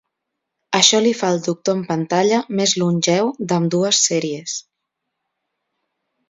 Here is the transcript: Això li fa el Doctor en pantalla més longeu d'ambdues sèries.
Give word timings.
Això 0.77 1.01
li 1.07 1.11
fa 1.17 1.27
el 1.33 1.37
Doctor 1.47 1.77
en 1.79 1.83
pantalla 1.89 2.39
més 2.61 2.73
longeu 2.85 3.29
d'ambdues 3.53 4.01
sèries. 4.09 4.57